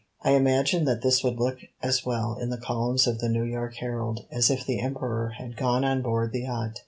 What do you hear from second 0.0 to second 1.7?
I imagined that this would look